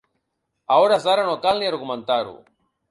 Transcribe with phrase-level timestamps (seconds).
[0.75, 2.37] A hores d’ara no cal ni argumentar-ho.